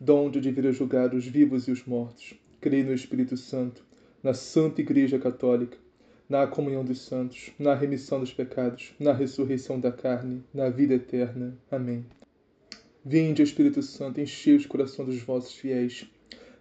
[0.00, 2.32] donde de vir a julgar os vivos e os mortos.
[2.58, 3.84] Creio no Espírito Santo,
[4.22, 5.76] na Santa Igreja Católica,
[6.26, 11.58] na comunhão dos santos, na remissão dos pecados, na ressurreição da carne, na vida eterna.
[11.70, 12.06] Amém.
[13.04, 16.06] Vinde, Espírito Santo, enchei os corações dos vossos fiéis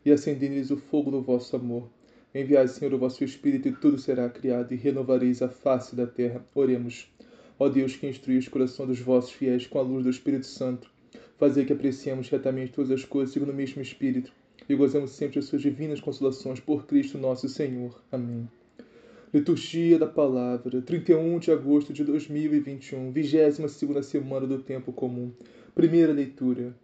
[0.04, 1.90] e acendei-lhes o fogo do vosso amor.
[2.36, 6.46] Enviai, Senhor, o vosso Espírito e tudo será criado e renovareis a face da terra.
[6.54, 7.10] Oremos.
[7.58, 10.90] Ó Deus, que instrui os corações dos vossos fiéis com a luz do Espírito Santo,
[11.38, 14.32] fazei que apreciemos retamente todas as coisas segundo o mesmo Espírito
[14.68, 18.02] e gozemos sempre as suas divinas consolações por Cristo nosso Senhor.
[18.12, 18.48] Amém.
[19.34, 25.32] Liturgia da Palavra, 31 de agosto de 2021, 22 semana do Tempo Comum.
[25.76, 26.76] Primeira leitura.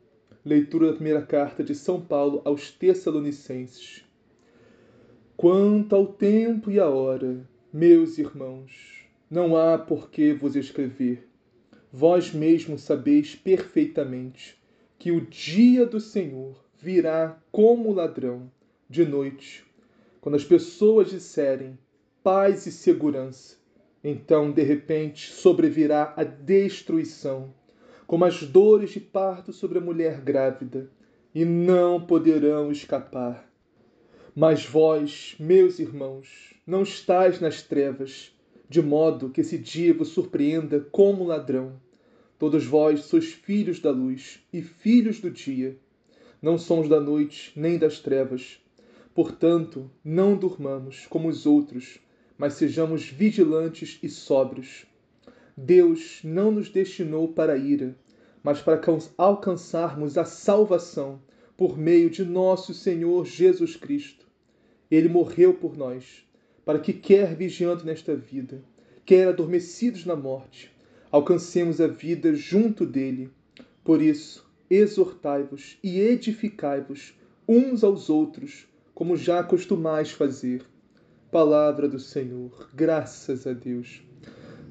[0.46, 4.04] Leitura da primeira carta de São Paulo aos Tessalonicenses.
[5.36, 11.28] Quanto ao tempo e à hora, meus irmãos, não há por que vos escrever.
[11.98, 14.62] Vós mesmos sabeis perfeitamente
[15.00, 18.52] que o dia do Senhor virá como ladrão
[18.90, 19.66] de noite,
[20.20, 21.80] quando as pessoas disserem
[22.22, 23.56] paz e segurança,
[24.04, 27.54] então de repente sobrevirá a destruição,
[28.06, 30.92] como as dores de parto sobre a mulher grávida,
[31.34, 33.50] e não poderão escapar.
[34.36, 38.36] Mas vós, meus irmãos, não estáis nas trevas,
[38.68, 41.85] de modo que esse dia vos surpreenda como ladrão.
[42.38, 45.78] Todos vós sois filhos da luz e filhos do dia.
[46.42, 48.60] Não somos da noite nem das trevas.
[49.14, 52.00] Portanto, não durmamos como os outros,
[52.38, 54.86] mas sejamos vigilantes e sóbrios.
[55.56, 57.98] Deus não nos destinou para a ira,
[58.44, 58.82] mas para
[59.18, 61.22] alcançarmos a salvação
[61.56, 64.26] por meio de nosso Senhor Jesus Cristo
[64.90, 66.26] ele morreu por nós,
[66.64, 68.64] para que, quer vigiando nesta vida,
[69.06, 70.72] quer adormecidos na morte,
[71.16, 73.32] alcancemos a vida junto dele.
[73.86, 77.18] Por isso, exortai-vos e edificai-vos
[77.48, 80.66] uns aos outros, como já costumais fazer.
[81.32, 84.04] Palavra do Senhor, graças a Deus.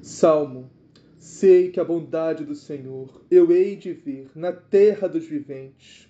[0.03, 0.69] Salmo.
[1.17, 6.07] Sei que a bondade do Senhor eu hei de ver na terra dos viventes.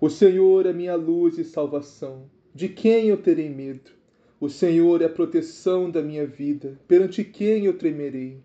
[0.00, 3.92] O Senhor é minha luz e salvação de quem eu terei medo?
[4.40, 8.42] O Senhor é a proteção da minha vida, perante quem eu tremerei?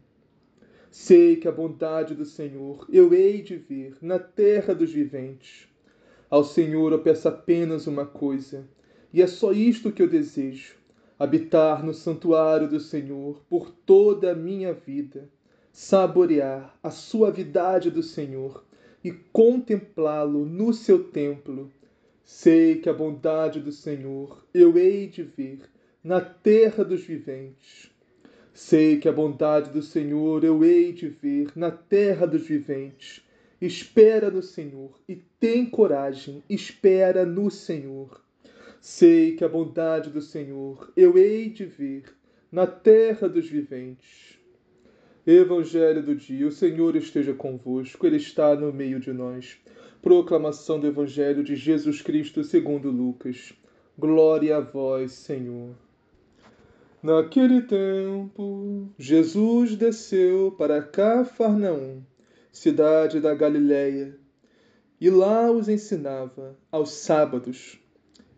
[0.92, 5.68] Sei que a bondade do Senhor eu hei de ver na terra dos viventes.
[6.30, 8.68] Ao Senhor eu peço apenas uma coisa,
[9.14, 10.76] e é só isto que eu desejo:
[11.18, 15.30] habitar no santuário do Senhor por toda a minha vida,
[15.72, 18.64] saborear a suavidade do Senhor
[19.04, 21.72] e contemplá-lo no seu templo
[22.32, 25.62] Sei que a bondade do Senhor eu hei de ver
[26.04, 27.89] na terra dos viventes.
[28.62, 33.26] Sei que a bondade do Senhor eu hei de ver na terra dos viventes.
[33.60, 38.22] Espera no Senhor e tem coragem, espera no Senhor.
[38.82, 42.04] Sei que a bondade do Senhor eu hei de ver
[42.52, 44.38] na terra dos viventes.
[45.26, 49.58] Evangelho do dia, o Senhor esteja convosco, Ele está no meio de nós.
[50.02, 53.54] Proclamação do Evangelho de Jesus Cristo segundo Lucas.
[53.98, 55.74] Glória a vós, Senhor.
[57.02, 62.04] Naquele tempo, Jesus desceu para Cafarnaum,
[62.52, 64.20] cidade da Galiléia,
[65.00, 67.80] e lá os ensinava aos sábados.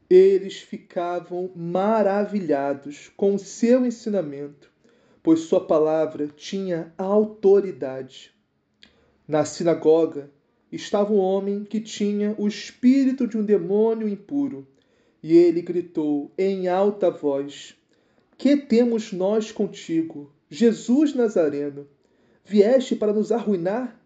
[0.08, 4.72] Eles ficavam maravilhados com o seu ensinamento,
[5.24, 8.32] pois sua palavra tinha autoridade.
[9.28, 10.30] Na sinagoga,
[10.72, 14.68] estava um homem que tinha o espírito de um demônio impuro.
[15.24, 17.76] E ele gritou em alta voz:
[18.42, 21.88] Que temos nós contigo, Jesus Nazareno?
[22.44, 24.02] Vieste para nos arruinar?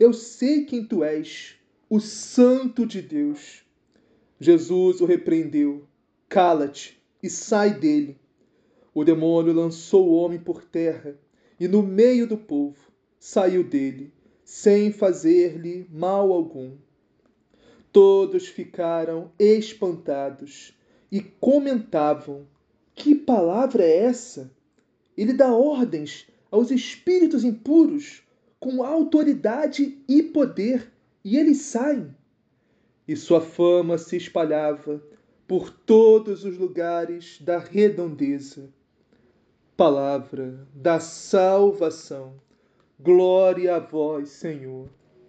[0.00, 1.54] Eu sei quem tu és,
[1.88, 3.62] o Santo de Deus.
[4.40, 5.86] Jesus o repreendeu:
[6.28, 8.18] Cala-te e sai dele.
[8.92, 11.16] O demônio lançou o homem por terra
[11.60, 12.90] e, no meio do povo,
[13.20, 14.12] saiu dele
[14.42, 16.72] sem fazer-lhe mal algum.
[17.92, 20.76] Todos ficaram espantados
[21.08, 22.48] e comentavam:
[22.96, 24.50] Que palavra é essa?
[25.16, 28.22] Ele dá ordens aos espíritos impuros
[28.58, 30.90] com autoridade e poder,
[31.22, 32.08] e eles saem.
[33.06, 35.00] E sua fama se espalhava
[35.46, 38.70] por todos os lugares da redondeza.
[39.76, 42.32] Palavra da salvação.
[42.98, 44.88] Glória a vós, Senhor.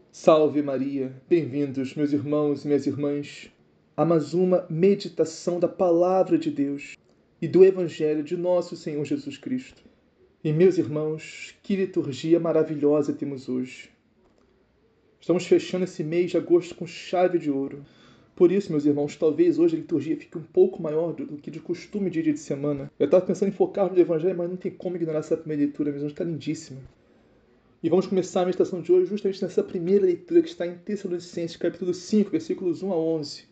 [0.09, 1.21] Salve Maria.
[1.27, 3.51] Bem-vindos, meus irmãos e minhas irmãs,
[3.95, 6.96] a mais uma meditação da palavra de Deus
[7.41, 9.83] e do Evangelho de nosso Senhor Jesus Cristo.
[10.43, 13.89] E meus irmãos, que liturgia maravilhosa temos hoje.
[15.19, 17.85] Estamos fechando esse mês de agosto com chave de ouro.
[18.35, 21.59] Por isso, meus irmãos, talvez hoje a liturgia fique um pouco maior do que de
[21.59, 22.91] costume de dia de semana.
[22.97, 25.89] Eu estava pensando em focar no Evangelho, mas não tem como ignorar essa primeira leitura,
[25.89, 26.79] meus irmãos, está lindíssima.
[27.83, 31.57] E vamos começar a meditação de hoje justamente nessa primeira leitura que está em Tessalonicenses,
[31.57, 33.43] capítulo 5, versículos 1 a 11.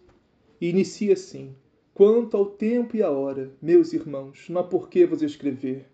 [0.62, 1.56] E inicia assim:
[1.96, 5.88] Quanto ao tempo e à hora, meus irmãos, não há por que vos escrever.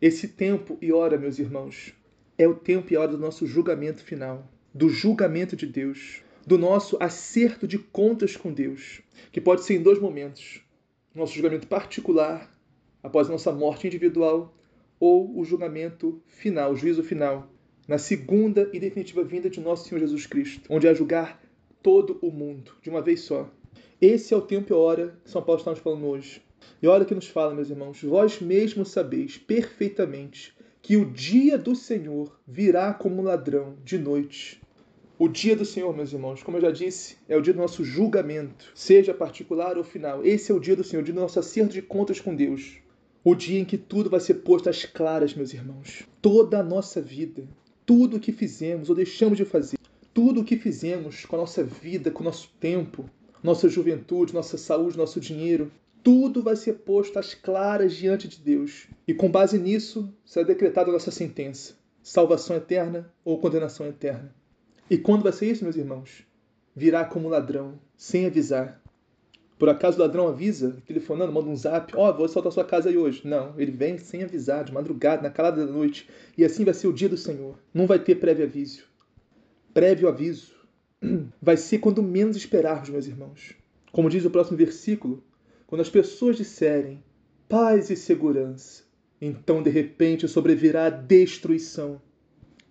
[0.00, 1.92] Esse tempo e hora, meus irmãos,
[2.38, 6.96] é o tempo e hora do nosso julgamento final, do julgamento de Deus do nosso
[7.00, 10.60] acerto de contas com Deus, que pode ser em dois momentos:
[11.14, 12.52] nosso julgamento particular,
[13.02, 14.54] após a nossa morte individual,
[14.98, 17.48] ou o julgamento final, o juízo final,
[17.86, 21.40] na segunda e definitiva vinda de nosso Senhor Jesus Cristo, onde é julgar
[21.82, 23.50] todo o mundo, de uma vez só.
[24.00, 26.42] Esse é o tempo e hora que São Paulo está nos falando hoje.
[26.82, 31.58] E olha o que nos fala, meus irmãos: vós mesmos sabeis perfeitamente que o dia
[31.58, 34.60] do Senhor virá como ladrão de noite.
[35.18, 37.84] O dia do Senhor, meus irmãos, como eu já disse, é o dia do nosso
[37.84, 40.24] julgamento, seja particular ou final.
[40.24, 42.78] Esse é o dia do Senhor, o dia do nosso acerto de contas com Deus.
[43.22, 46.04] O dia em que tudo vai ser posto às claras, meus irmãos.
[46.22, 47.46] Toda a nossa vida,
[47.84, 49.76] tudo o que fizemos ou deixamos de fazer,
[50.14, 53.04] tudo o que fizemos com a nossa vida, com o nosso tempo,
[53.42, 55.70] nossa juventude, nossa saúde, nosso dinheiro,
[56.02, 58.86] tudo vai ser posto às claras diante de Deus.
[59.06, 64.34] E com base nisso será decretada a nossa sentença: salvação eterna ou condenação eterna.
[64.88, 66.24] E quando vai ser isso, meus irmãos?
[66.74, 68.80] Virá como ladrão, sem avisar.
[69.58, 72.88] Por acaso o ladrão avisa, telefonando, manda um zap, ó, oh, vou assaltar sua casa
[72.88, 73.20] aí hoje.
[73.26, 76.08] Não, ele vem sem avisar, de madrugada, na calada da noite.
[76.36, 77.58] E assim vai ser o dia do Senhor.
[77.74, 78.84] Não vai ter prévio aviso.
[79.74, 80.59] Prévio aviso
[81.40, 83.54] vai ser quando menos esperarmos, meus irmãos.
[83.92, 85.22] Como diz o próximo versículo,
[85.66, 87.02] quando as pessoas disserem
[87.48, 88.84] paz e segurança,
[89.20, 92.00] então de repente sobrevirá a destruição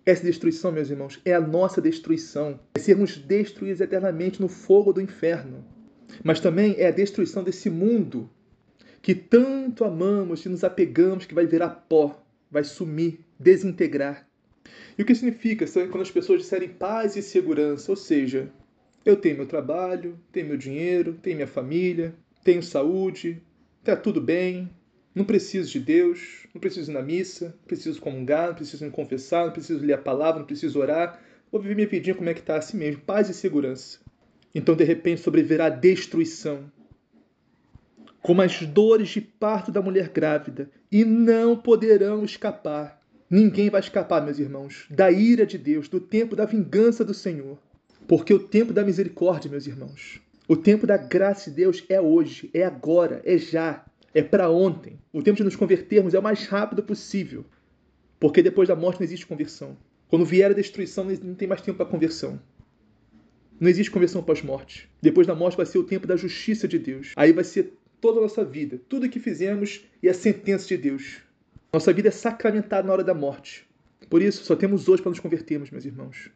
[0.04, 2.58] essa destruição, meus irmãos, é a nossa destruição.
[2.74, 5.64] É sermos destruídos eternamente no fogo do inferno.
[6.24, 8.28] Mas também é a destruição desse mundo
[9.02, 14.26] que tanto amamos e nos apegamos que vai virar pó, vai sumir, desintegrar.
[15.00, 17.90] E o que significa quando as pessoas disserem paz e segurança?
[17.90, 18.52] Ou seja,
[19.02, 22.14] eu tenho meu trabalho, tenho meu dinheiro, tenho minha família,
[22.44, 23.42] tenho saúde,
[23.78, 24.68] está tudo bem,
[25.14, 28.90] não preciso de Deus, não preciso ir na missa, não preciso comungar, não preciso me
[28.90, 31.18] confessar, não preciso ler a palavra, não preciso orar.
[31.50, 34.00] Vou viver minha vidinha como é que está assim mesmo, paz e segurança.
[34.54, 36.70] Então, de repente, sobrevirá a destruição.
[38.20, 42.99] Como as dores de parto da mulher grávida, e não poderão escapar.
[43.30, 47.56] Ninguém vai escapar, meus irmãos, da ira de Deus, do tempo da vingança do Senhor.
[48.08, 52.50] Porque o tempo da misericórdia, meus irmãos, o tempo da graça de Deus é hoje,
[52.52, 54.98] é agora, é já é para ontem.
[55.12, 57.44] O tempo de nos convertermos é o mais rápido possível,
[58.18, 59.76] porque depois da morte não existe conversão.
[60.08, 62.40] Quando vier a destruição, não tem mais tempo para conversão.
[63.60, 64.90] Não existe conversão pós-morte.
[65.00, 67.12] Depois da morte vai ser o tempo da justiça de Deus.
[67.14, 70.76] Aí vai ser toda a nossa vida, tudo o que fizemos e a sentença de
[70.76, 71.22] Deus.
[71.72, 73.66] Nossa vida é sacramentada na hora da morte.
[74.08, 76.30] Por isso, só temos hoje para nos convertermos, meus irmãos.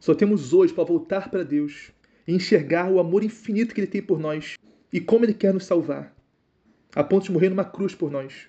[0.00, 1.92] Só temos hoje para voltar para Deus
[2.26, 4.56] e enxergar o amor infinito que Ele tem por nós
[4.92, 6.12] e como Ele quer nos salvar
[6.94, 8.48] a ponto de morrer numa cruz por nós.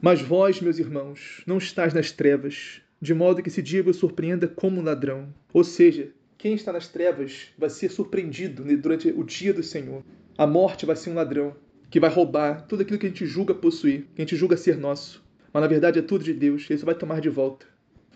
[0.00, 4.48] Mas vós, meus irmãos, não estáis nas trevas, de modo que esse dia vos surpreenda
[4.48, 5.32] como um ladrão.
[5.52, 10.02] Ou seja, quem está nas trevas vai ser surpreendido durante o dia do Senhor.
[10.38, 11.54] A morte vai ser um ladrão
[11.90, 14.78] que vai roubar tudo aquilo que a gente julga possuir, que a gente julga ser
[14.78, 15.22] nosso.
[15.52, 17.66] Mas na verdade é tudo de Deus, ele só vai tomar de volta.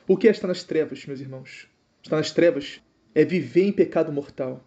[0.07, 1.69] O que é estar nas trevas, meus irmãos?
[2.03, 2.81] Estar nas trevas
[3.15, 4.65] é viver em pecado mortal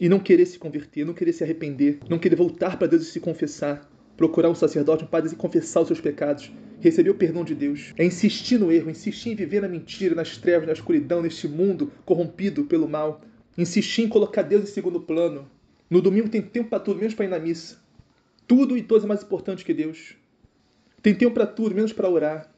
[0.00, 3.06] e não querer se converter, não querer se arrepender, não querer voltar para Deus e
[3.06, 7.44] se confessar, procurar um sacerdote, um padre e confessar os seus pecados, receber o perdão
[7.44, 11.22] de Deus, é insistir no erro, insistir em viver na mentira, nas trevas, na escuridão,
[11.22, 13.20] neste mundo corrompido pelo mal,
[13.56, 15.50] insistir em colocar Deus em segundo plano.
[15.90, 17.78] No domingo tem tempo para tudo, menos para ir na missa.
[18.46, 20.14] Tudo e todos é mais importante que Deus.
[21.08, 22.54] Tem tempo para tudo, menos para orar.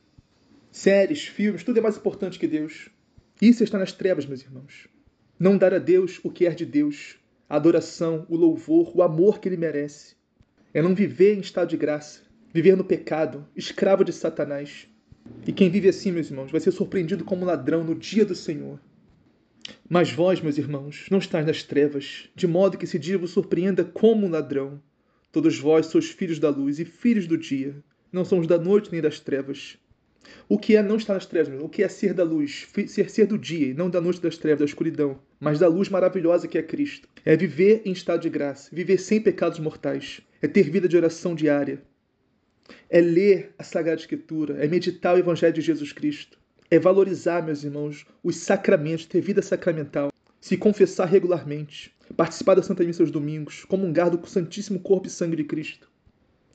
[0.72, 2.90] Séries, filmes, tudo é mais importante que Deus.
[3.40, 4.88] Isso está nas trevas, meus irmãos.
[5.38, 7.16] Não dar a Deus o que é de Deus,
[7.48, 10.16] a adoração, o louvor, o amor que ele merece.
[10.74, 14.88] É não viver em estado de graça, viver no pecado, escravo de Satanás.
[15.46, 18.80] E quem vive assim, meus irmãos, vai ser surpreendido como ladrão no dia do Senhor.
[19.88, 23.84] Mas vós, meus irmãos, não estáis nas trevas, de modo que esse dia vos surpreenda
[23.84, 24.82] como um ladrão.
[25.30, 27.80] Todos vós sois filhos da luz e filhos do dia.
[28.12, 29.78] Não somos da noite nem das trevas.
[30.48, 31.60] O que é não estar nas trevas?
[31.62, 32.68] O que é ser da luz?
[32.88, 35.88] Ser ser do dia, e não da noite das trevas, da escuridão, mas da luz
[35.88, 37.08] maravilhosa que é Cristo.
[37.24, 40.20] É viver em estado de graça, viver sem pecados mortais.
[40.42, 41.82] É ter vida de oração diária.
[42.88, 46.38] É ler a Sagrada Escritura, é meditar o Evangelho de Jesus Cristo.
[46.70, 52.84] É valorizar, meus irmãos, os sacramentos, ter vida sacramental, se confessar regularmente, participar da Santa
[52.84, 55.89] Missa aos domingos, comungar do Santíssimo Corpo e Sangue de Cristo.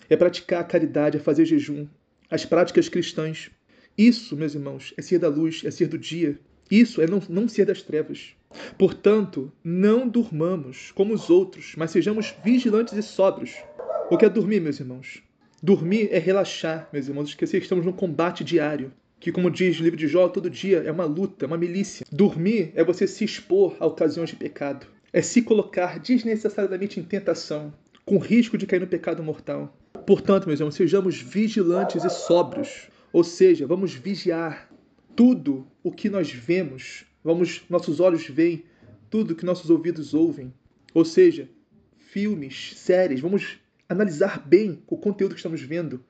[0.09, 1.88] É praticar a caridade, é fazer jejum,
[2.29, 3.50] as práticas cristãs.
[3.97, 6.39] Isso, meus irmãos, é ser da luz, é ser do dia.
[6.69, 8.35] Isso é não, não ser das trevas.
[8.77, 13.55] Portanto, não durmamos como os outros, mas sejamos vigilantes e sóbrios.
[14.09, 15.24] O que é dormir, meus irmãos?
[15.62, 18.91] Dormir é relaxar, meus irmãos, esquecer que estamos num combate diário.
[19.19, 22.05] Que, como diz o livro de Jó, todo dia é uma luta, uma milícia.
[22.12, 24.85] Dormir é você se expor a ocasiões de pecado.
[25.12, 27.74] É se colocar desnecessariamente em tentação,
[28.05, 29.75] com risco de cair no pecado mortal.
[30.05, 32.89] Portanto, meus irmãos, sejamos vigilantes e sóbrios.
[33.12, 34.69] Ou seja, vamos vigiar
[35.15, 38.65] tudo o que nós vemos, vamos, nossos olhos veem,
[39.09, 40.53] tudo que nossos ouvidos ouvem.
[40.93, 41.50] Ou seja,
[41.97, 46.03] filmes, séries, vamos analisar bem o conteúdo que estamos vendo,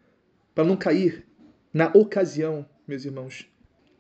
[0.53, 1.25] para não cair
[1.73, 3.47] na ocasião, meus irmãos,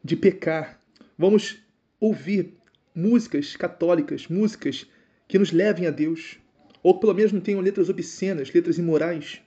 [0.03, 0.81] de pecar.
[1.17, 1.57] Vamos
[1.99, 2.57] ouvir
[2.93, 4.87] músicas católicas, músicas
[5.27, 6.37] que nos levem a Deus,
[6.81, 9.41] ou pelo menos não tenham letras obscenas, letras imorais.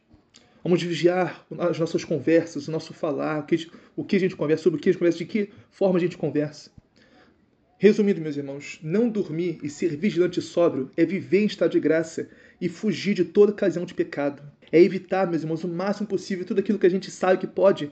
[0.69, 4.65] Vamos vigiar as nossas conversas, o nosso falar, o que, o que a gente conversa,
[4.65, 6.71] sobre o que a gente conversa, de que forma a gente conversa.
[7.79, 11.81] Resumindo, meus irmãos, não dormir e ser vigilante e sóbrio é viver em estado de
[11.81, 12.29] graça
[12.61, 14.43] e fugir de toda ocasião de pecado.
[14.71, 17.91] É evitar, meus irmãos, o máximo possível tudo aquilo que a gente sabe que pode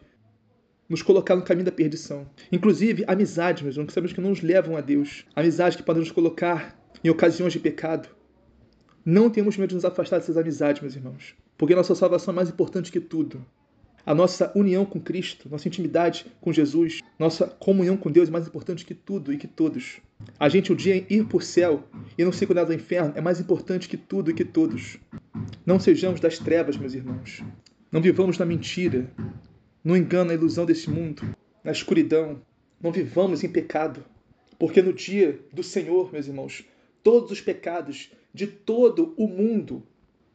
[0.87, 2.29] nos colocar no caminho da perdição.
[2.53, 5.25] Inclusive, amizades, meus irmãos, que sabemos que não nos levam a Deus.
[5.35, 8.15] Amizades que podem nos colocar em ocasiões de pecado.
[9.09, 11.37] Não temos medo de nos afastar dessas amizades, meus irmãos.
[11.57, 13.41] Porque nossa salvação é mais importante que tudo.
[14.05, 18.49] A nossa união com Cristo, nossa intimidade com Jesus, nossa comunhão com Deus é mais
[18.49, 19.99] importante que tudo e que todos.
[20.41, 21.85] A gente um dia ir para o céu
[22.19, 24.99] e não ser cuidado do inferno é mais importante que tudo e que todos.
[25.65, 27.45] Não sejamos das trevas, meus irmãos.
[27.93, 29.09] Não vivamos na mentira,
[29.85, 31.23] no engano, na ilusão desse mundo,
[31.63, 32.43] na escuridão.
[32.83, 34.05] Não vivamos em pecado.
[34.59, 36.65] Porque no dia do Senhor, meus irmãos,
[37.05, 39.83] todos os pecados de todo o mundo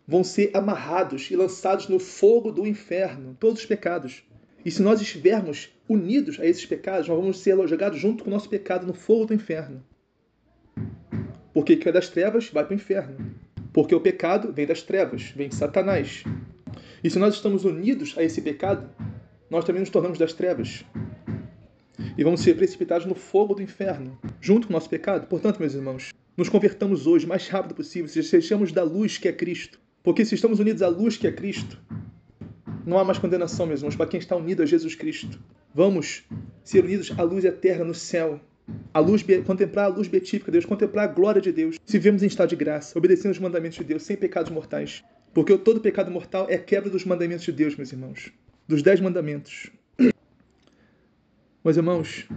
[0.08, 4.24] vão ser amarrados e lançados no fogo do inferno, todos os pecados.
[4.66, 8.34] E se nós estivermos unidos a esses pecados, nós vamos ser jogados junto com o
[8.34, 9.84] nosso pecado no fogo do inferno.
[11.54, 13.36] Porque quem é das trevas vai para o inferno.
[13.72, 16.24] Porque o pecado vem das trevas, vem de Satanás.
[17.04, 18.90] E se nós estamos unidos a esse pecado,
[19.48, 20.84] nós também nos tornamos das trevas.
[22.18, 25.28] E vamos ser precipitados no fogo do inferno, junto com o nosso pecado.
[25.28, 29.32] Portanto, meus irmãos, nos convertamos hoje o mais rápido possível, sejamos da luz que é
[29.32, 29.80] Cristo.
[30.02, 31.80] Porque se estamos unidos à luz que é Cristo,
[32.84, 35.40] não há mais condenação, meus irmãos, para quem está unido a Jesus Cristo.
[35.72, 36.24] Vamos
[36.64, 38.42] ser unidos à luz eterna no céu.
[38.92, 41.78] A luz, contemplar a luz beatífica de Deus, contemplar a glória de Deus.
[41.86, 45.04] Se vivemos em estado de graça, obedecendo os mandamentos de Deus, sem pecados mortais.
[45.36, 48.32] Porque todo pecado mortal é quebra dos mandamentos de Deus, meus irmãos.
[48.68, 49.70] Dos dez mandamentos.
[51.64, 52.28] Meus irmãos,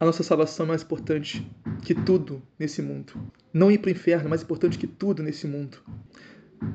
[0.00, 1.44] a nossa salvação é mais importante
[1.82, 3.12] que tudo nesse mundo.
[3.52, 5.78] Não ir para o inferno é mais importante que tudo nesse mundo.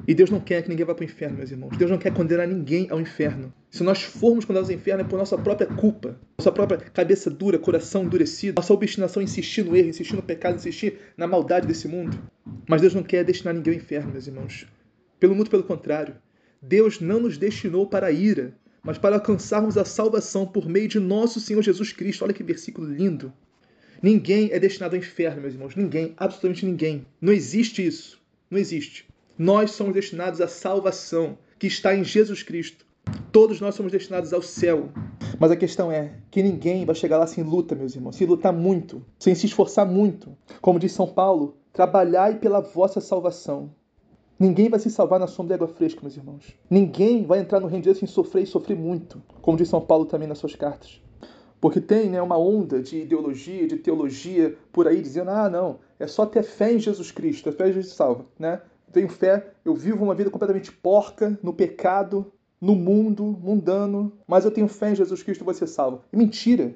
[0.07, 1.77] E Deus não quer que ninguém vá para o inferno, meus irmãos.
[1.77, 3.53] Deus não quer condenar ninguém ao inferno.
[3.69, 7.57] Se nós formos condenados ao inferno é por nossa própria culpa, nossa própria cabeça dura,
[7.57, 11.87] coração endurecido, nossa obstinação em insistir no erro, insistir no pecado, insistir na maldade desse
[11.87, 12.17] mundo.
[12.67, 14.67] Mas Deus não quer destinar ninguém ao inferno, meus irmãos.
[15.19, 16.15] Pelo muito pelo contrário.
[16.61, 18.53] Deus não nos destinou para a ira,
[18.83, 22.23] mas para alcançarmos a salvação por meio de nosso Senhor Jesus Cristo.
[22.23, 23.31] Olha que versículo lindo.
[24.01, 25.75] Ninguém é destinado ao inferno, meus irmãos.
[25.75, 27.05] Ninguém, absolutamente ninguém.
[27.21, 28.21] Não existe isso.
[28.51, 29.07] Não existe.
[29.37, 32.85] Nós somos destinados à salvação que está em Jesus Cristo.
[33.31, 34.91] Todos nós somos destinados ao céu.
[35.39, 38.51] Mas a questão é que ninguém vai chegar lá sem luta, meus irmãos, sem lutar
[38.51, 40.35] muito, sem se esforçar muito.
[40.61, 43.73] Como diz São Paulo, trabalhai pela vossa salvação.
[44.43, 46.53] Ninguém vai se salvar na sombra da água fresca, meus irmãos.
[46.69, 49.79] Ninguém vai entrar no reino de Deus sem sofrer e sofrer muito, como diz São
[49.79, 51.01] Paulo também nas suas cartas.
[51.61, 56.05] Porque tem né, uma onda de ideologia, de teologia por aí dizendo: ah, não, é
[56.07, 58.25] só ter fé em Jesus Cristo, a fé Jesus salva.
[58.37, 58.59] Né?
[58.91, 64.51] tenho fé, eu vivo uma vida completamente porca, no pecado, no mundo, mundano, mas eu
[64.51, 66.01] tenho fé em Jesus Cristo e você salvo.
[66.11, 66.75] Mentira!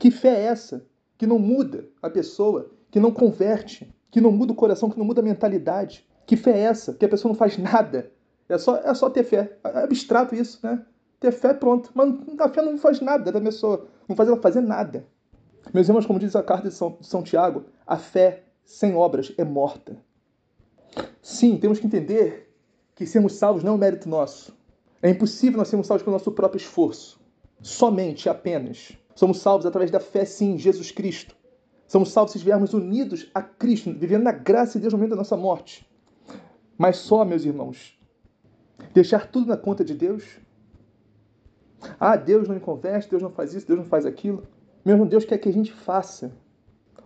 [0.00, 0.84] Que fé é essa?
[1.16, 5.06] Que não muda a pessoa, que não converte, que não muda o coração, que não
[5.06, 6.07] muda a mentalidade.
[6.28, 6.92] Que fé é essa?
[6.92, 8.12] Que a pessoa não faz nada.
[8.50, 9.56] É só, é só ter fé.
[9.64, 10.84] É abstrato isso, né?
[11.18, 11.90] Ter fé, pronto.
[11.94, 13.88] Mas a fé não faz nada da pessoa.
[14.06, 15.06] Não faz ela fazer nada.
[15.72, 19.32] Meus irmãos, como diz a carta de São, de São Tiago, a fé sem obras
[19.38, 19.96] é morta.
[21.22, 22.54] Sim, temos que entender
[22.94, 24.54] que sermos salvos não é um mérito nosso.
[25.00, 27.18] É impossível nós sermos salvos pelo nosso próprio esforço.
[27.62, 28.92] Somente, apenas.
[29.14, 31.34] Somos salvos através da fé, sim, em Jesus Cristo.
[31.86, 35.16] Somos salvos se estivermos unidos a Cristo, vivendo na graça de Deus no momento da
[35.16, 35.87] nossa morte.
[36.78, 37.98] Mas só, meus irmãos,
[38.94, 40.38] deixar tudo na conta de Deus.
[41.98, 44.46] Ah, Deus não me converte, Deus não faz isso, Deus não faz aquilo.
[44.84, 46.32] Mesmo Deus quer que a gente faça.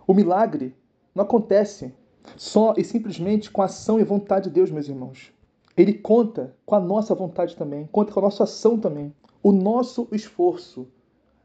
[0.05, 0.75] O milagre
[1.15, 1.91] não acontece
[2.37, 5.33] só e simplesmente com a ação e vontade de Deus, meus irmãos.
[5.75, 9.13] Ele conta com a nossa vontade também, conta com a nossa ação também.
[9.41, 10.87] O nosso esforço,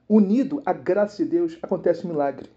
[0.06, 2.50] unido à graça de Deus, acontece o um milagre.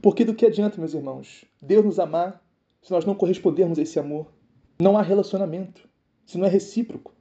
[0.00, 2.42] Porque do que adianta, meus irmãos, Deus nos amar
[2.80, 4.26] se nós não correspondermos a esse amor?
[4.80, 5.86] Não há relacionamento,
[6.24, 7.14] se não é recíproco.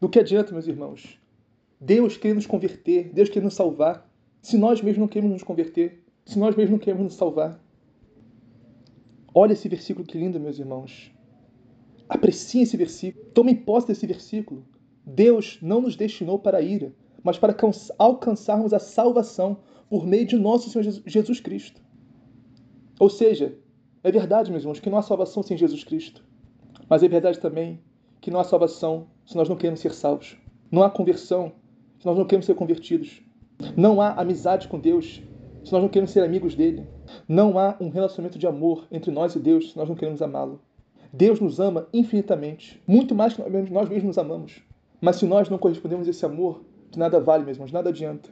[0.00, 1.18] Do que adianta, meus irmãos?
[1.80, 4.08] Deus quer nos converter, Deus quer nos salvar,
[4.40, 7.60] se nós mesmos não queremos nos converter, se nós mesmos não queremos nos salvar.
[9.34, 11.10] Olha esse versículo que lindo, meus irmãos.
[12.08, 14.64] Apreciem esse versículo, tomem posse desse versículo.
[15.04, 17.56] Deus não nos destinou para a ira, mas para
[17.98, 19.58] alcançarmos a salvação
[19.90, 21.82] por meio de nosso Senhor Jesus Cristo.
[23.00, 23.58] Ou seja,
[24.04, 26.24] é verdade, meus irmãos, que não há salvação sem Jesus Cristo.
[26.88, 27.80] Mas é verdade também
[28.20, 30.36] que não há salvação se nós não queremos ser salvos.
[30.70, 31.52] Não há conversão
[31.98, 33.22] se nós não queremos ser convertidos.
[33.76, 35.22] Não há amizade com Deus
[35.64, 36.86] se nós não queremos ser amigos dele.
[37.26, 40.60] Não há um relacionamento de amor entre nós e Deus se nós não queremos amá-lo.
[41.12, 44.62] Deus nos ama infinitamente, muito mais que nós mesmos nos amamos.
[45.00, 48.30] Mas se nós não correspondemos a esse amor, de nada vale, meus irmãos, nada adianta.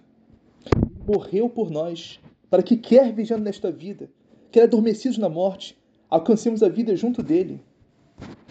[1.06, 4.10] Morreu por nós, para que, quer vivendo nesta vida,
[4.50, 5.78] quer adormecidos na morte,
[6.10, 7.62] alcancemos a vida junto dele.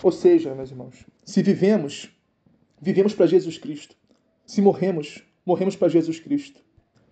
[0.04, 2.10] Ou seja, meus irmãos, se vivemos,
[2.82, 3.96] vivemos para Jesus Cristo.
[4.46, 6.60] Se morremos, morremos para Jesus Cristo.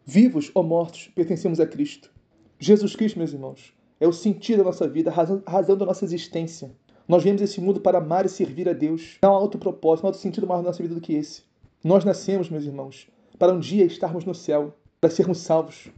[0.06, 2.12] Vivos ou mortos, pertencemos a Cristo.
[2.58, 5.86] Jesus Cristo, meus irmãos, é o sentido da nossa vida, a razão, a razão da
[5.86, 6.72] nossa existência.
[7.08, 9.18] Nós viemos esse mundo para amar e servir a Deus.
[9.22, 11.44] Não há outro propósito, não há outro sentido maior na nossa vida do que esse.
[11.84, 13.08] Nós nascemos, meus irmãos,
[13.38, 15.90] para um dia estarmos no céu, para sermos salvos.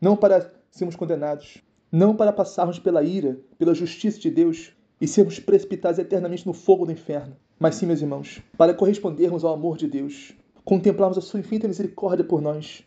[0.00, 1.58] Não para sermos condenados.
[1.90, 6.84] Não para passarmos pela ira, pela justiça de Deus e sermos precipitados eternamente no fogo
[6.84, 7.36] do inferno.
[7.58, 10.34] Mas sim, meus irmãos, para correspondermos ao amor de Deus,
[10.64, 12.84] contemplarmos a sua infinita misericórdia por nós,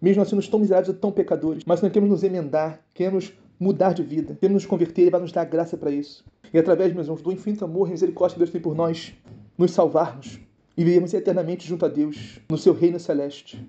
[0.00, 3.92] mesmo assim, nós tão miseráveis e tão pecadores, mas nós queremos nos emendar, queremos mudar
[3.92, 6.24] de vida, queremos nos converter, Ele vai nos dar graça para isso.
[6.52, 9.14] E através, meus irmãos, do infinito amor e misericórdia que Deus tem por nós,
[9.58, 10.40] nos salvarmos
[10.76, 13.62] e vivermos eternamente junto a Deus, no seu reino celeste.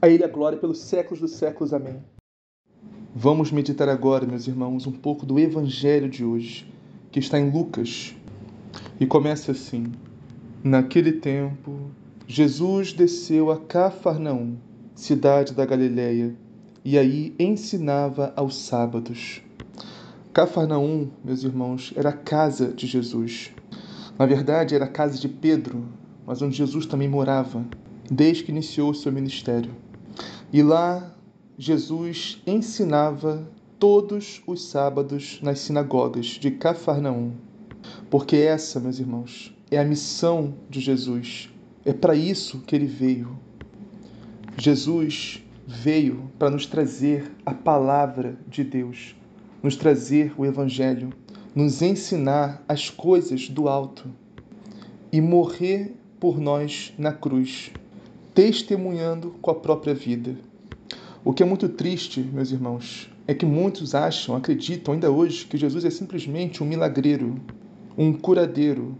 [0.00, 1.74] A Ele a glória pelos séculos dos séculos.
[1.74, 1.96] Amém.
[3.14, 6.72] Vamos meditar agora, meus irmãos, um pouco do Evangelho de hoje,
[7.12, 8.16] que está em Lucas.
[8.98, 9.92] E começa assim:
[10.64, 11.90] Naquele tempo,
[12.26, 14.56] Jesus desceu a Cafarnaum
[14.94, 16.36] cidade da Galiléia,
[16.84, 19.42] e aí ensinava aos sábados.
[20.32, 23.50] Cafarnaum, meus irmãos, era a casa de Jesus.
[24.18, 25.86] Na verdade, era a casa de Pedro,
[26.26, 27.64] mas onde Jesus também morava,
[28.10, 29.72] desde que iniciou seu ministério.
[30.52, 31.14] E lá,
[31.58, 33.46] Jesus ensinava
[33.82, 37.32] todos os sábados nas sinagogas de Cafarnaum.
[38.08, 41.50] Porque essa, meus irmãos, é a missão de Jesus.
[41.84, 43.36] É para isso que ele veio
[44.56, 49.16] Jesus veio para nos trazer a palavra de Deus,
[49.62, 51.10] nos trazer o Evangelho,
[51.54, 54.08] nos ensinar as coisas do alto
[55.10, 57.72] e morrer por nós na cruz,
[58.34, 60.36] testemunhando com a própria vida.
[61.24, 65.56] O que é muito triste, meus irmãos, é que muitos acham, acreditam ainda hoje que
[65.56, 67.34] Jesus é simplesmente um milagreiro,
[67.96, 68.96] um curadeiro,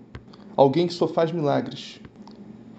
[0.56, 2.00] alguém que só faz milagres.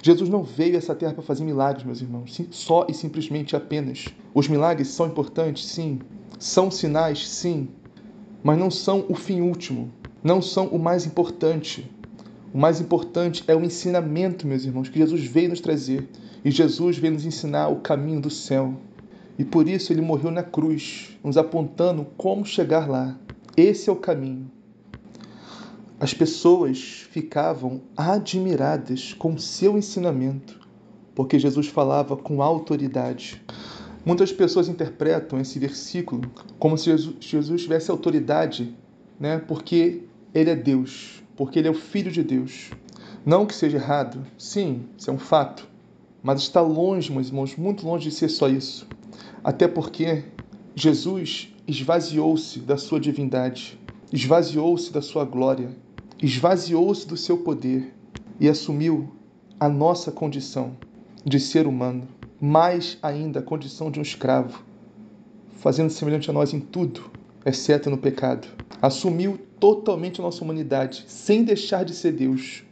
[0.01, 4.07] Jesus não veio a essa terra para fazer milagres, meus irmãos, só e simplesmente apenas.
[4.33, 5.99] Os milagres são importantes, sim.
[6.39, 7.69] São sinais, sim.
[8.43, 9.91] Mas não são o fim último.
[10.23, 11.89] Não são o mais importante.
[12.53, 16.09] O mais importante é o ensinamento, meus irmãos, que Jesus veio nos trazer.
[16.43, 18.73] E Jesus veio nos ensinar o caminho do céu.
[19.37, 23.17] E por isso ele morreu na cruz, nos apontando como chegar lá.
[23.57, 24.51] Esse é o caminho.
[25.99, 30.59] As pessoas ficavam admiradas com seu ensinamento,
[31.15, 33.41] porque Jesus falava com autoridade.
[34.05, 38.75] Muitas pessoas interpretam esse versículo como se Jesus tivesse autoridade,
[39.19, 39.39] né?
[39.39, 42.71] Porque ele é Deus, porque ele é o filho de Deus.
[43.25, 45.65] Não que seja errado, sim, isso é um fato,
[46.21, 48.85] mas está longe, meus irmãos, muito longe de ser só isso.
[49.43, 50.23] Até porque
[50.75, 53.79] Jesus esvaziou-se da sua divindade,
[54.11, 55.83] esvaziou-se da sua glória
[56.23, 57.93] esvaziou-se do seu poder
[58.39, 59.11] e assumiu
[59.59, 60.77] a nossa condição
[61.25, 62.07] de ser humano,
[62.39, 64.63] mais ainda a condição de um escravo,
[65.57, 67.11] fazendo semelhante a nós em tudo,
[67.45, 68.47] exceto no pecado.
[68.81, 72.63] Assumiu totalmente a nossa humanidade, sem deixar de ser Deus.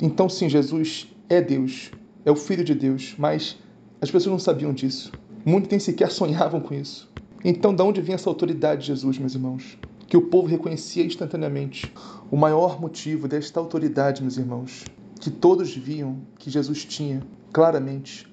[0.00, 1.90] Então, sim, Jesus é Deus,
[2.24, 3.58] é o Filho de Deus, mas
[4.00, 5.12] as pessoas não sabiam disso.
[5.44, 7.10] Muitos nem sequer sonhavam com isso.
[7.44, 9.78] Então, de onde vem essa autoridade de Jesus, meus irmãos?
[10.06, 11.92] Que o povo reconhecia instantaneamente.
[12.30, 14.84] O maior motivo desta autoridade, meus irmãos,
[15.20, 18.26] que todos viam que Jesus tinha claramente,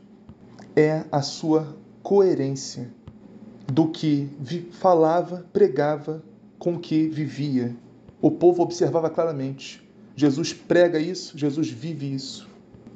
[0.76, 2.94] é a sua coerência
[3.72, 4.30] do que
[4.72, 6.24] falava, pregava,
[6.58, 7.76] com o que vivia.
[8.22, 9.86] O povo observava claramente.
[10.16, 12.48] Jesus prega isso, Jesus vive isso.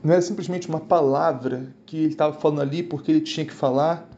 [0.04, 4.10] Não era simplesmente uma palavra que ele estava falando ali porque ele tinha que falar,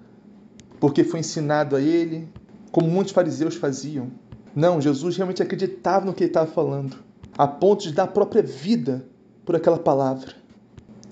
[0.79, 2.29] porque foi ensinado a ele,
[2.71, 4.09] como muitos fariseus faziam.
[4.55, 6.95] Não, Jesus realmente acreditava no que ele estava falando,
[7.37, 9.05] a ponto de dar a própria vida
[9.43, 10.33] por aquela palavra.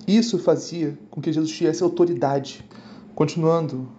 [0.08, 2.64] Isso fazia com que Jesus tivesse autoridade.
[3.14, 3.90] Continuando,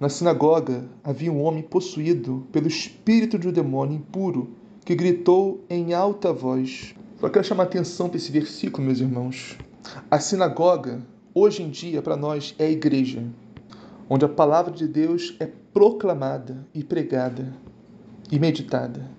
[0.00, 4.50] na sinagoga havia um homem possuído pelo espírito de um demônio impuro
[4.84, 6.94] que gritou em alta voz.
[7.20, 9.56] Só quero chamar atenção para esse versículo, meus irmãos.
[10.10, 11.00] A sinagoga,
[11.34, 13.22] hoje em dia, para nós, é a igreja,
[14.08, 17.52] onde a palavra de Deus é proclamada e pregada
[18.30, 19.10] e meditada.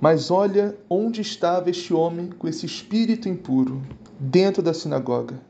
[0.00, 3.82] Mas olha onde estava este homem com esse espírito impuro,
[4.18, 5.40] dentro da sinagoga.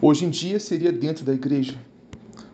[0.00, 1.78] Hoje em dia seria dentro da igreja.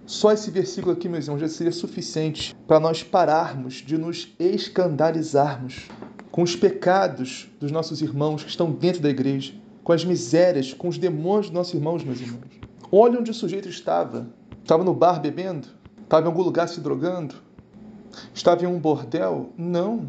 [0.06, 5.88] Só esse versículo aqui, meus irmãos, já seria suficiente para nós pararmos de nos escandalizarmos
[6.30, 9.54] com os pecados dos nossos irmãos que estão dentro da igreja,
[9.90, 12.44] com as misérias, com os demônios dos nossos irmãos, meus irmãos.
[12.92, 14.29] Olha onde o sujeito estava.
[14.62, 15.66] Estava no bar bebendo?
[16.05, 17.35] Estava em algum lugar se drogando?
[18.33, 19.50] Estava em um bordel?
[19.59, 20.09] Não.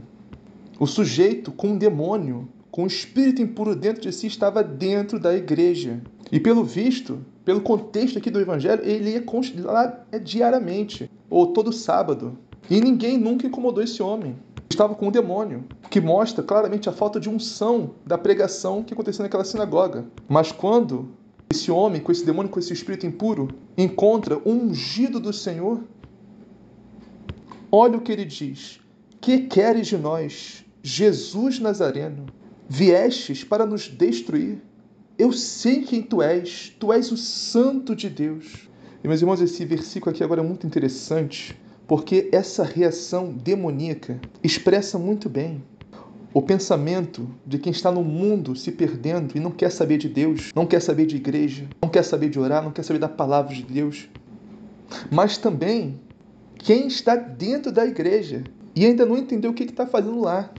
[0.80, 5.36] O sujeito com um demônio, com um espírito impuro dentro de si, estava dentro da
[5.36, 6.00] igreja.
[6.32, 9.26] E pelo visto, pelo contexto aqui do Evangelho, ele ia
[9.63, 12.38] lá é, diariamente, ou todo sábado.
[12.70, 14.36] E ninguém nunca incomodou esse homem.
[14.71, 19.21] Estava com um demônio, que mostra claramente a falta de unção da pregação que aconteceu
[19.21, 20.05] naquela sinagoga.
[20.29, 21.10] Mas quando
[21.51, 25.84] esse homem, com esse demônio, com esse espírito impuro, encontra o ungido do Senhor,
[27.69, 28.79] olha o que ele diz:
[29.19, 32.27] Que queres de nós, Jesus Nazareno?
[32.69, 34.62] Viestes para nos destruir?
[35.19, 38.69] Eu sei quem tu és, tu és o Santo de Deus.
[39.03, 41.60] E meus irmãos, esse versículo aqui agora é muito interessante,
[41.91, 45.62] porque essa reação demoníaca expressa muito bem
[46.34, 50.54] o pensamento de quem está no mundo se perdendo e não quer saber de Deus,
[50.56, 53.54] não quer saber de igreja, não quer saber de orar, não quer saber da palavra
[53.54, 54.08] de Deus.
[55.12, 55.99] Mas também
[56.60, 60.49] quem está dentro da igreja e ainda não entendeu o que está fazendo lá.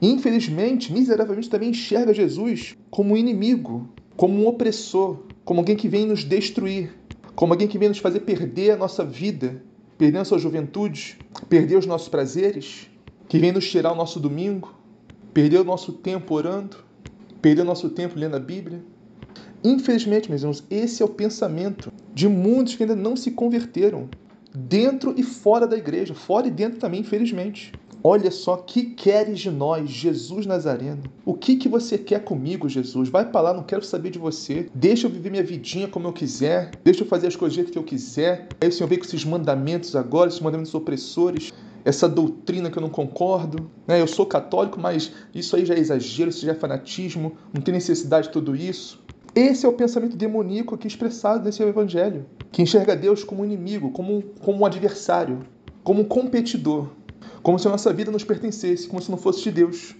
[0.00, 6.06] infelizmente, miseravelmente, também enxerga Jesus como um inimigo, como um opressor, como alguém que vem
[6.06, 6.94] nos destruir,
[7.34, 9.67] como alguém que vem nos fazer perder a nossa vida,
[9.98, 12.88] perder a sua juventude, perder os nossos prazeres,
[13.28, 14.72] que vem nos tirar o nosso domingo,
[15.34, 16.78] perder o nosso tempo orando,
[17.42, 18.82] perder o nosso tempo lendo a Bíblia.
[19.62, 24.08] Infelizmente, meus irmãos, esse é o pensamento de muitos que ainda não se converteram,
[24.54, 27.72] dentro e fora da igreja, fora e dentro também, infelizmente.
[28.02, 31.02] Olha só, que queres de nós, Jesus Nazareno?
[31.24, 33.08] O que que você quer comigo, Jesus?
[33.08, 34.68] Vai para lá, não quero saber de você.
[34.74, 36.70] Deixa eu viver minha vidinha como eu quiser.
[36.84, 38.48] Deixa eu fazer as coisas do jeito que eu quiser.
[38.60, 41.52] Aí o Senhor vem com esses mandamentos agora, esses mandamentos opressores
[41.84, 43.70] essa doutrina que eu não concordo.
[43.86, 44.00] Né?
[44.00, 47.72] Eu sou católico, mas isso aí já é exagero, isso já é fanatismo, não tem
[47.72, 49.02] necessidade de tudo isso.
[49.34, 53.90] Esse é o pensamento demoníaco aqui expressado nesse evangelho, que enxerga Deus como um inimigo,
[53.90, 55.40] como um, como um adversário,
[55.82, 56.88] como um competidor.
[57.48, 59.94] Como se a nossa vida nos pertencesse, como se não fosse de Deus.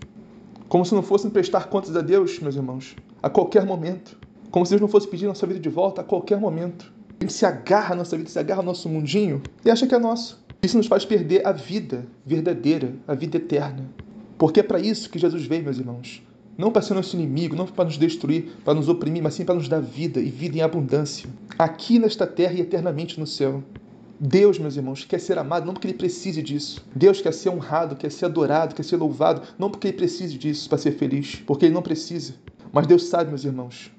[0.68, 4.18] Como se não fosse prestar contas a Deus, meus irmãos, a qualquer momento.
[4.50, 6.92] Como se Deus não fosse pedir nossa vida de volta a qualquer momento.
[7.18, 9.98] Ele se agarra à nossa vida, se agarra ao nosso mundinho e acha que é
[9.98, 10.44] nosso.
[10.62, 13.88] Isso nos faz perder a vida verdadeira, a vida eterna.
[14.36, 16.22] Porque é para isso que Jesus veio, meus irmãos.
[16.58, 19.54] Não para ser nosso inimigo, não para nos destruir, para nos oprimir, mas sim para
[19.54, 21.30] nos dar vida e vida em abundância.
[21.58, 23.62] Aqui nesta terra e eternamente no céu.
[24.20, 26.84] Deus, meus irmãos, quer ser amado não porque ele precise disso.
[26.94, 30.68] Deus quer ser honrado, quer ser adorado, quer ser louvado, não porque ele precise disso
[30.68, 32.34] para ser feliz, porque ele não precisa.
[32.72, 33.92] Mas Deus sabe, meus irmãos,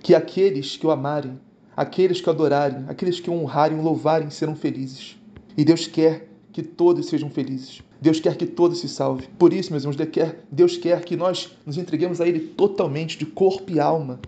[0.00, 1.40] que aqueles que o amarem,
[1.76, 5.16] aqueles que o adorarem, aqueles que o honrarem, o louvarem, serão felizes.
[5.56, 7.82] E Deus quer que todos sejam felizes.
[8.00, 9.26] Deus quer que todos se salvem.
[9.36, 13.18] Por isso, meus irmãos, Deus quer, Deus quer que nós nos entreguemos a Ele totalmente,
[13.18, 14.20] de corpo e alma.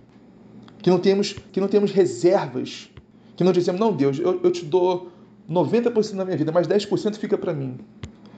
[0.83, 2.91] Que não temos, que não temos reservas.
[3.37, 5.13] Que não dizemos, não, Deus, eu, eu te dou
[5.49, 7.79] 90% da minha vida, mas 10% fica para mim.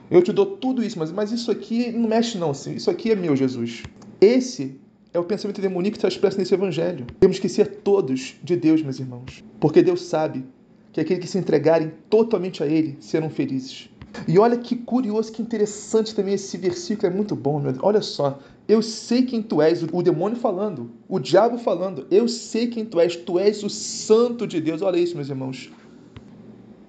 [0.09, 2.75] Eu te dou tudo isso, mas, mas isso aqui não mexe não, assim.
[2.75, 3.83] isso aqui é meu, Jesus.
[4.19, 4.79] Esse
[5.13, 7.05] é o pensamento demoníaco que está expresso nesse evangelho.
[7.19, 9.43] Temos que ser todos de Deus, meus irmãos.
[9.59, 10.45] Porque Deus sabe
[10.91, 13.89] que aqueles que se entregarem totalmente a Ele serão felizes.
[14.27, 17.83] E olha que curioso, que interessante também esse versículo, é muito bom, meu Deus.
[17.83, 22.67] Olha só, eu sei quem tu és, o demônio falando, o diabo falando, eu sei
[22.67, 24.81] quem tu és, tu és o santo de Deus.
[24.81, 25.71] Olha isso, meus irmãos.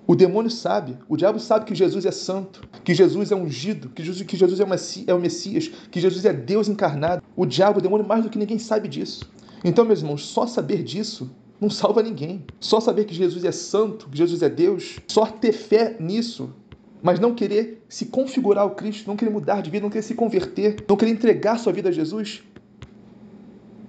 [0.07, 4.03] O demônio sabe, o diabo sabe que Jesus é santo, que Jesus é ungido, que
[4.03, 7.23] Jesus, que Jesus é o Messias, que Jesus é Deus encarnado.
[7.37, 9.31] O diabo, o demônio, mais do que ninguém sabe disso.
[9.65, 11.31] Então, meus irmãos, só saber disso
[11.63, 12.45] não salva ninguém.
[12.59, 16.53] Só saber que Jesus é santo, que Jesus é Deus, só ter fé nisso,
[17.01, 20.17] mas não querer se configurar ao Cristo, não querer mudar de vida, não querer se
[20.17, 22.43] converter, não querer entregar sua vida a Jesus.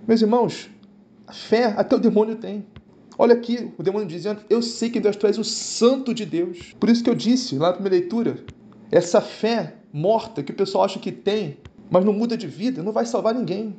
[0.08, 0.70] Meus irmãos,
[1.26, 2.64] a fé até o demônio tem.
[3.18, 6.74] Olha aqui, o demônio dizendo: Eu sei que Deus, tu és o santo de Deus.
[6.80, 8.38] Por isso que eu disse lá na primeira leitura:
[8.92, 11.58] essa fé morta que o pessoal acha que tem,
[11.90, 13.76] mas não muda de vida, não vai salvar ninguém.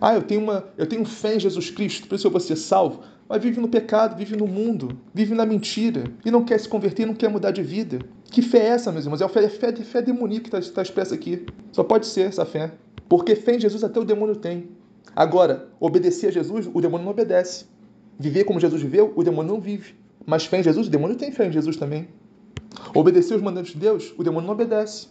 [0.00, 2.56] Ah, eu tenho, uma, eu tenho fé em Jesus Cristo, por isso eu vou ser
[2.56, 3.00] salvo.
[3.28, 7.06] Mas vive no pecado, vive no mundo, vive na mentira e não quer se converter,
[7.06, 7.98] não quer mudar de vida.
[8.30, 9.20] Que fé é essa, meus irmãos?
[9.20, 11.44] É a fé, é fé, fé demoníaca que está tá expressa aqui.
[11.72, 12.72] Só pode ser essa fé.
[13.06, 14.68] Porque fé em Jesus até o demônio tem.
[15.14, 17.66] Agora, obedecer a Jesus, o demônio não obedece.
[18.18, 19.94] Viver como Jesus viveu, o demônio não vive.
[20.26, 22.08] Mas fé em Jesus, o demônio tem fé em Jesus também.
[22.94, 25.08] Obedecer os mandamentos de Deus, o demônio não obedece.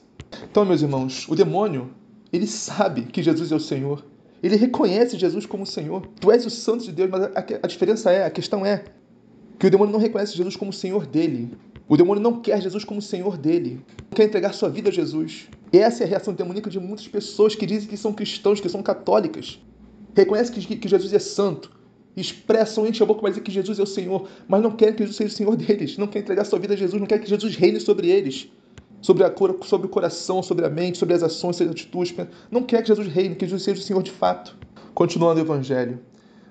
[0.50, 1.90] Então, meus irmãos, o demônio,
[2.32, 4.06] ele sabe que Jesus é o Senhor.
[4.44, 6.06] Ele reconhece Jesus como Senhor.
[6.20, 8.84] Tu és o santo de Deus, mas a, a diferença é, a questão é,
[9.58, 11.58] que o demônio não reconhece Jesus como Senhor dele.
[11.88, 13.82] O demônio não quer Jesus como Senhor dele.
[14.04, 15.48] Não quer entregar sua vida a Jesus.
[15.72, 18.84] Essa é a reação demoníaca de muitas pessoas que dizem que são cristãos, que são
[18.84, 19.60] católicas.
[20.16, 21.77] Reconhecem que, que Jesus é santo.
[22.18, 25.04] Expressam, enchem a boca para dizer que Jesus é o Senhor, mas não querem que
[25.04, 25.98] Jesus seja o Senhor deles.
[25.98, 28.50] Não querem entregar sua vida a Jesus, não querem que Jesus reine sobre eles
[29.02, 32.14] sobre, a, sobre o coração, sobre a mente, sobre as ações, sobre as atitudes.
[32.50, 34.58] Não quer que Jesus reine, que Jesus seja o Senhor de fato.
[34.94, 36.00] Continuando o Evangelho.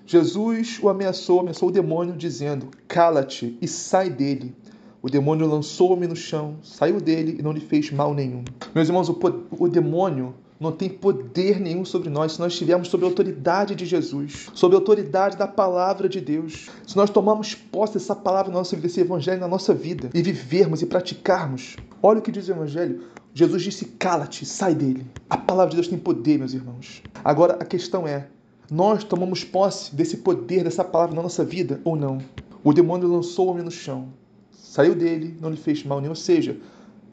[0.07, 4.55] Jesus o ameaçou, ameaçou o demônio, dizendo: Cala-te e sai dele.
[5.03, 8.45] O demônio lançou-me no chão, saiu dele e não lhe fez mal nenhum.
[8.75, 9.19] Meus irmãos, o,
[9.51, 13.85] o demônio não tem poder nenhum sobre nós se nós estivermos sob a autoridade de
[13.85, 16.69] Jesus, sob a autoridade da palavra de Deus.
[16.87, 20.23] Se nós tomarmos posse dessa palavra na nossa vida, desse evangelho na nossa vida e
[20.23, 21.77] vivermos e praticarmos.
[22.03, 23.05] Olha o que diz o evangelho.
[23.35, 25.07] Jesus disse: "Cala-te, sai dele".
[25.29, 27.03] A palavra de Deus tem poder, meus irmãos.
[27.23, 28.29] Agora a questão é:
[28.71, 32.19] nós tomamos posse desse poder, dessa palavra na nossa vida ou não?
[32.65, 34.09] O demônio lançou o homem no chão,
[34.51, 36.11] saiu dele, não lhe fez mal nenhum.
[36.11, 36.59] Ou seja,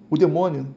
[0.10, 0.73] o demônio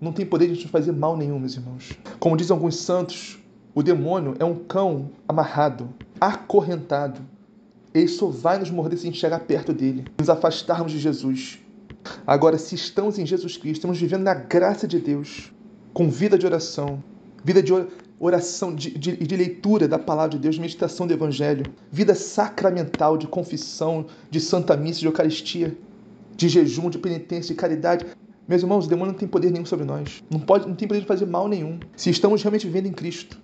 [0.00, 1.92] não tem poder de nos fazer mal nenhum, meus irmãos.
[2.18, 3.38] Como dizem alguns santos,
[3.74, 5.88] o demônio é um cão amarrado,
[6.20, 7.20] acorrentado.
[7.92, 11.58] Ele só vai nos morder se a gente chegar perto dele, nos afastarmos de Jesus.
[12.26, 15.52] Agora, se estamos em Jesus Cristo, estamos vivendo na graça de Deus,
[15.92, 17.02] com vida de oração,
[17.44, 17.72] vida de
[18.20, 23.16] oração e de, de, de, leitura da palavra de Deus, meditação do Evangelho, vida sacramental
[23.16, 25.76] de confissão, de santa missa, de Eucaristia,
[26.36, 28.06] de jejum, de penitência, de caridade.
[28.48, 30.24] Meus irmãos, o demônio não tem poder nenhum sobre nós.
[30.30, 31.78] Não, pode, não tem poder de fazer mal nenhum.
[31.94, 33.38] Se estamos realmente vivendo em Cristo.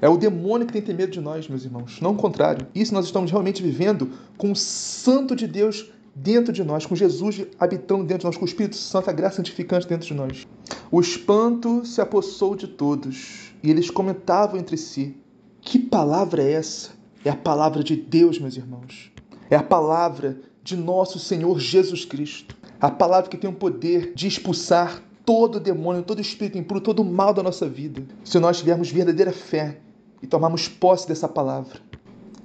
[0.00, 2.00] É o demônio que tem que ter medo de nós, meus irmãos.
[2.00, 2.66] Não o contrário.
[2.72, 7.44] Isso nós estamos realmente vivendo com o Santo de Deus dentro de nós, com Jesus
[7.58, 10.46] habitando dentro de nós, com o Espírito Santo, a graça santificante dentro de nós.
[10.90, 15.16] O espanto se apossou de todos e eles comentavam entre si:
[15.60, 16.90] Que palavra é essa?
[17.24, 19.10] É a palavra de Deus, meus irmãos.
[19.50, 22.56] É a palavra de nosso Senhor Jesus Cristo.
[22.82, 27.32] A palavra que tem o poder de expulsar todo demônio, todo espírito impuro, todo mal
[27.32, 28.02] da nossa vida.
[28.24, 29.78] Se nós tivermos verdadeira fé
[30.20, 31.78] e tomarmos posse dessa palavra.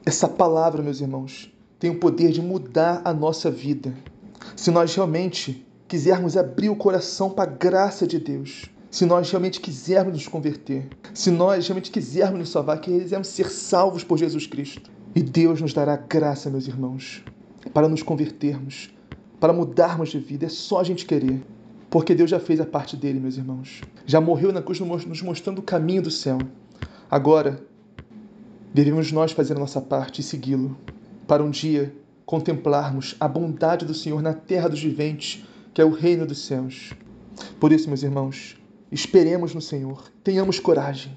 [0.05, 3.95] Essa palavra, meus irmãos, tem o poder de mudar a nossa vida.
[4.55, 9.59] Se nós realmente quisermos abrir o coração para a graça de Deus, se nós realmente
[9.59, 14.91] quisermos nos converter, se nós realmente quisermos nos salvar, quisermos ser salvos por Jesus Cristo.
[15.15, 17.23] E Deus nos dará graça, meus irmãos,
[17.73, 18.95] para nos convertermos,
[19.39, 20.45] para mudarmos de vida.
[20.45, 21.41] É só a gente querer.
[21.89, 23.81] Porque Deus já fez a parte dele, meus irmãos.
[24.05, 26.37] Já morreu na cruz nos mostrando o caminho do céu.
[27.09, 27.65] Agora,
[28.73, 30.77] devemos nós fazer a nossa parte e segui-lo,
[31.25, 31.95] para um dia
[32.25, 36.91] contemplarmos a bondade do Senhor na terra dos viventes, que é o reino dos céus.
[37.59, 38.57] Por isso, meus irmãos,
[38.91, 41.15] esperemos no Senhor, tenhamos coragem.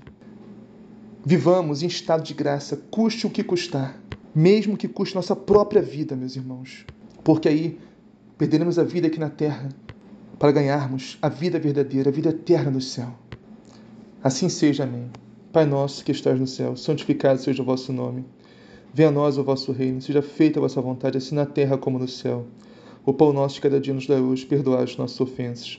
[1.24, 4.00] Vivamos em estado de graça, custe o que custar,
[4.32, 6.86] mesmo que custe nossa própria vida, meus irmãos.
[7.24, 7.78] Porque aí
[8.40, 9.68] Perderemos a vida aqui na terra
[10.38, 13.12] para ganharmos a vida verdadeira, a vida eterna no céu.
[14.24, 15.10] Assim seja, amém.
[15.52, 18.24] Pai nosso que estás no céu, santificado seja o vosso nome.
[18.94, 21.98] Venha a nós o vosso reino, seja feita a vossa vontade, assim na terra como
[21.98, 22.46] no céu.
[23.04, 25.78] O pão nosso de cada dia nos dá hoje, perdoai as nossas ofensas